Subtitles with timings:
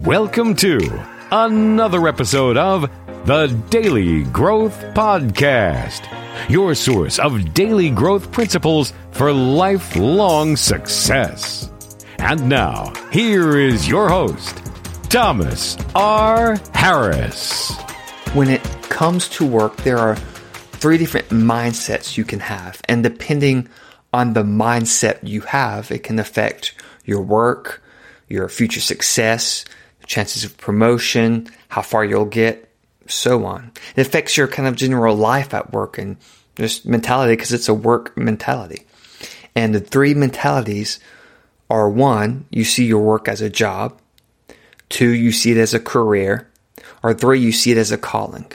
[0.00, 0.80] Welcome to
[1.30, 2.90] another episode of
[3.26, 6.08] the Daily Growth Podcast,
[6.48, 11.70] your source of daily growth principles for lifelong success.
[12.18, 14.56] And now, here is your host,
[15.10, 16.58] Thomas R.
[16.74, 17.76] Harris.
[18.32, 22.80] When it comes to work, there are three different mindsets you can have.
[22.88, 23.68] And depending
[24.12, 26.74] on the mindset you have, it can affect
[27.04, 27.82] your work,
[28.30, 29.66] your future success,
[30.06, 32.72] chances of promotion, how far you'll get,
[33.06, 33.72] so on.
[33.96, 36.16] It affects your kind of general life at work and
[36.54, 38.86] just mentality because it's a work mentality.
[39.54, 41.00] And the three mentalities
[41.68, 44.00] are one, you see your work as a job,
[44.88, 46.48] two, you see it as a career,
[47.02, 48.50] or three, you see it as a calling.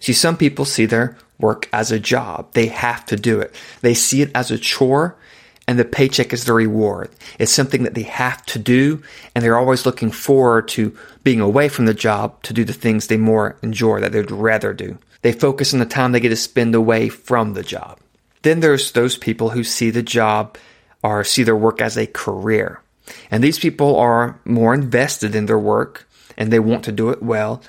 [0.00, 2.52] See, some people see their work as a job.
[2.52, 3.54] They have to do it.
[3.80, 5.16] They see it as a chore
[5.68, 7.10] and the paycheck is the reward.
[7.38, 9.02] It's something that they have to do,
[9.34, 13.06] and they're always looking forward to being away from the job to do the things
[13.06, 14.98] they more enjoy, that they'd rather do.
[15.22, 17.98] They focus on the time they get to spend away from the job.
[18.42, 20.56] Then there's those people who see the job
[21.02, 22.80] or see their work as a career.
[23.30, 27.22] And these people are more invested in their work and they want to do it
[27.22, 27.62] well.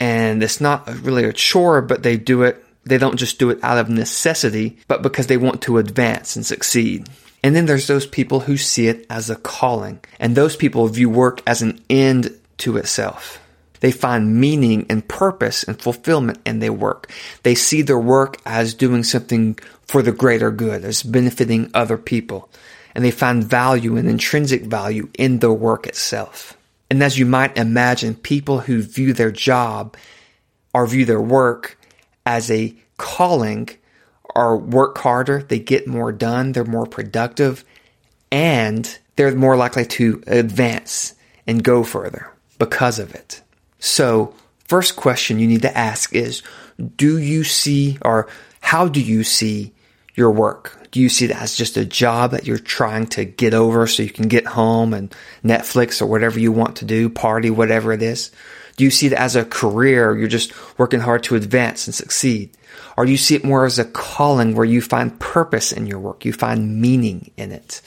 [0.00, 2.64] And it's not really a chore, but they do it.
[2.84, 6.46] They don't just do it out of necessity, but because they want to advance and
[6.46, 7.08] succeed.
[7.42, 10.00] And then there's those people who see it as a calling.
[10.18, 13.40] And those people view work as an end to itself.
[13.80, 17.12] They find meaning and purpose and fulfillment in their work.
[17.44, 22.50] They see their work as doing something for the greater good, as benefiting other people.
[22.94, 26.56] And they find value and intrinsic value in the work itself.
[26.90, 29.96] And as you might imagine, people who view their job
[30.74, 31.78] or view their work
[32.26, 33.68] as a calling
[34.34, 37.64] are work harder, they get more done, they're more productive,
[38.30, 41.14] and they're more likely to advance
[41.46, 43.42] and go further because of it.
[43.78, 46.42] So, first question you need to ask is
[46.96, 48.28] do you see or
[48.60, 49.72] how do you see
[50.18, 50.88] your work?
[50.90, 54.02] Do you see that as just a job that you're trying to get over so
[54.02, 55.14] you can get home and
[55.44, 58.32] Netflix or whatever you want to do, party, whatever it is?
[58.76, 60.16] Do you see it as a career?
[60.16, 62.50] You're just working hard to advance and succeed.
[62.96, 66.00] Or do you see it more as a calling where you find purpose in your
[66.00, 66.24] work?
[66.24, 67.80] You find meaning in it.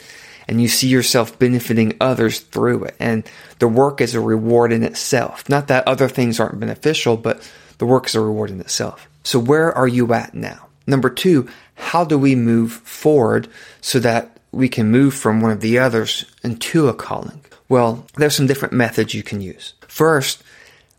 [0.47, 2.95] And you see yourself benefiting others through it.
[2.99, 5.47] And the work is a reward in itself.
[5.49, 9.07] Not that other things aren't beneficial, but the work is a reward in itself.
[9.23, 10.67] So where are you at now?
[10.87, 13.47] Number two, how do we move forward
[13.81, 17.41] so that we can move from one of the others into a calling?
[17.69, 19.73] Well, there's some different methods you can use.
[19.87, 20.43] First,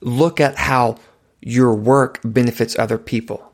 [0.01, 0.99] look at how
[1.41, 3.53] your work benefits other people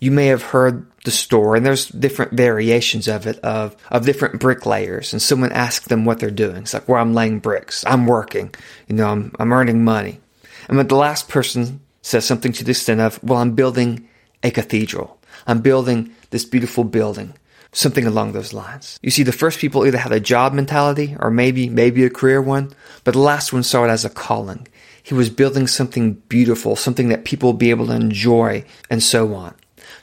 [0.00, 4.40] you may have heard the story, and there's different variations of it of of different
[4.40, 6.58] bricklayers, and someone asks them what they're doing.
[6.58, 7.84] It's like, "Well, I'm laying bricks.
[7.86, 8.54] I'm working.
[8.86, 10.20] You know, I'm I'm earning money."
[10.68, 14.08] And when the last person says something to the extent of, "Well, I'm building
[14.42, 15.17] a cathedral.
[15.46, 17.34] I'm building this beautiful building."
[17.70, 18.98] Something along those lines.
[19.02, 22.40] You see, the first people either had a job mentality or maybe maybe a career
[22.40, 22.72] one,
[23.04, 24.66] but the last one saw it as a calling.
[25.08, 29.34] He was building something beautiful, something that people would be able to enjoy, and so
[29.34, 29.54] on.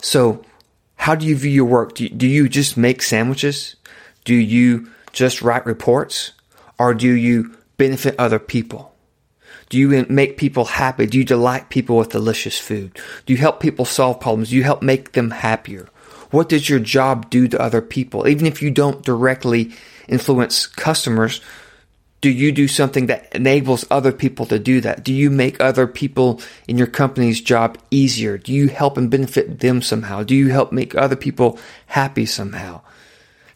[0.02, 0.44] So,
[0.96, 1.94] how do you view your work?
[1.94, 3.76] Do you, do you just make sandwiches?
[4.24, 6.32] Do you just write reports?
[6.80, 8.95] Or do you benefit other people?
[9.70, 11.06] Do you make people happy?
[11.06, 13.00] Do you delight people with delicious food?
[13.26, 14.50] Do you help people solve problems?
[14.50, 15.90] Do you help make them happier?
[16.32, 18.28] What does your job do to other people?
[18.28, 19.72] Even if you don't directly
[20.08, 21.42] influence customers,
[22.22, 25.04] do you do something that enables other people to do that?
[25.04, 28.38] Do you make other people in your company's job easier?
[28.38, 30.24] Do you help and benefit them somehow?
[30.24, 32.82] Do you help make other people happy somehow?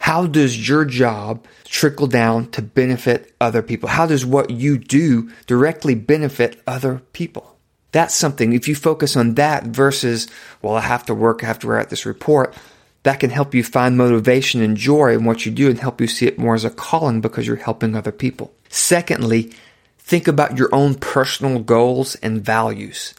[0.10, 3.90] How does your job trickle down to benefit other people?
[3.90, 7.60] How does what you do directly benefit other people?
[7.92, 10.28] That's something, if you focus on that versus,
[10.64, 12.56] well, I have to work, I have to write this report,
[13.04, 16.08] that can help you find motivation and joy in what you do and help you
[16.08, 18.52] see it more as a calling because you're helping other people.
[18.68, 19.54] Secondly,
[20.00, 23.14] think about your own personal goals and values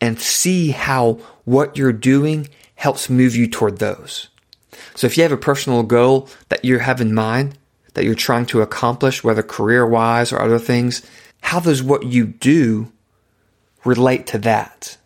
[0.00, 4.30] and see how what you're doing helps move you toward those.
[4.94, 7.58] So if you have a personal goal that you have in mind,
[7.94, 11.02] that you're trying to accomplish, whether career wise or other things,
[11.40, 12.92] how does what you do
[13.84, 14.96] relate to that?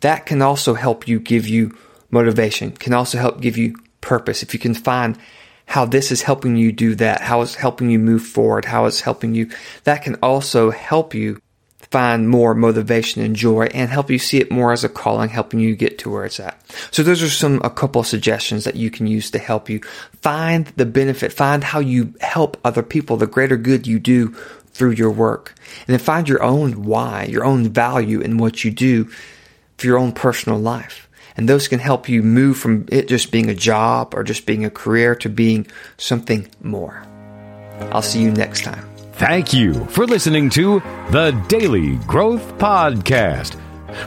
[0.00, 1.76] That can also help you give you
[2.10, 4.42] motivation, can also help give you purpose.
[4.42, 5.18] If you can find
[5.66, 9.00] how this is helping you do that, how it's helping you move forward, how it's
[9.00, 9.50] helping you,
[9.84, 11.40] that can also help you
[11.94, 15.60] find more motivation and joy and help you see it more as a calling, helping
[15.60, 16.60] you get to where it's at.
[16.90, 19.78] So those are some, a couple of suggestions that you can use to help you
[20.20, 24.30] find the benefit, find how you help other people, the greater good you do
[24.72, 25.54] through your work.
[25.86, 29.04] And then find your own why, your own value in what you do
[29.78, 31.08] for your own personal life.
[31.36, 34.64] And those can help you move from it just being a job or just being
[34.64, 37.06] a career to being something more.
[37.92, 38.93] I'll see you next time.
[39.16, 40.80] Thank you for listening to
[41.10, 43.56] the Daily Growth Podcast.